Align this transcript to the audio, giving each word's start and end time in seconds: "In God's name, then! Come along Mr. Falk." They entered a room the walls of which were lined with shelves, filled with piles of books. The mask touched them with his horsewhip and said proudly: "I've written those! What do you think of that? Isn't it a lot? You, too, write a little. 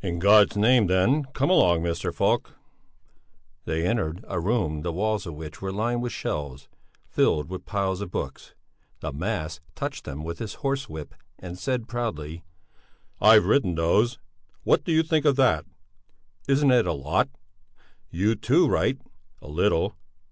"In 0.00 0.20
God's 0.20 0.56
name, 0.56 0.86
then! 0.86 1.24
Come 1.34 1.50
along 1.50 1.82
Mr. 1.82 2.14
Falk." 2.14 2.54
They 3.64 3.84
entered 3.84 4.24
a 4.28 4.38
room 4.38 4.82
the 4.82 4.92
walls 4.92 5.26
of 5.26 5.34
which 5.34 5.60
were 5.60 5.72
lined 5.72 6.02
with 6.02 6.12
shelves, 6.12 6.68
filled 7.08 7.50
with 7.50 7.66
piles 7.66 8.00
of 8.00 8.12
books. 8.12 8.54
The 9.00 9.12
mask 9.12 9.62
touched 9.74 10.04
them 10.04 10.22
with 10.22 10.38
his 10.38 10.54
horsewhip 10.62 11.16
and 11.40 11.58
said 11.58 11.88
proudly: 11.88 12.44
"I've 13.20 13.46
written 13.46 13.74
those! 13.74 14.20
What 14.62 14.84
do 14.84 14.92
you 14.92 15.02
think 15.02 15.24
of 15.24 15.34
that? 15.34 15.64
Isn't 16.46 16.70
it 16.70 16.86
a 16.86 16.92
lot? 16.92 17.28
You, 18.08 18.36
too, 18.36 18.68
write 18.68 19.00
a 19.42 19.48
little. 19.48 19.96